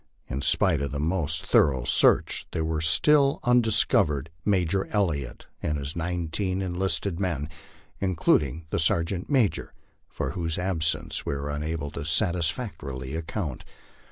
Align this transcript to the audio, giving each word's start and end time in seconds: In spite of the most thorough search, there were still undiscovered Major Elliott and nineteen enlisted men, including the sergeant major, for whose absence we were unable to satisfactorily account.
In 0.27 0.41
spite 0.41 0.81
of 0.81 0.91
the 0.91 0.99
most 0.99 1.45
thorough 1.45 1.83
search, 1.83 2.47
there 2.53 2.65
were 2.65 2.81
still 2.81 3.39
undiscovered 3.43 4.31
Major 4.43 4.87
Elliott 4.87 5.45
and 5.61 5.95
nineteen 5.95 6.63
enlisted 6.63 7.19
men, 7.19 7.47
including 7.99 8.65
the 8.71 8.79
sergeant 8.79 9.29
major, 9.29 9.75
for 10.09 10.31
whose 10.31 10.57
absence 10.57 11.23
we 11.23 11.35
were 11.35 11.51
unable 11.51 11.91
to 11.91 12.03
satisfactorily 12.03 13.15
account. 13.15 13.63